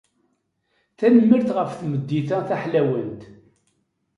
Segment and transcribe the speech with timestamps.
[0.97, 3.21] Tanemmirt ɣef tmeddit-a taḥlawant.